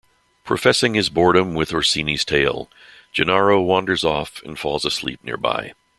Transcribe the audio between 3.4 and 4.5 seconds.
wanders off